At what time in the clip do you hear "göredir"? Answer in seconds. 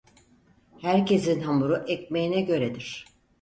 2.41-3.05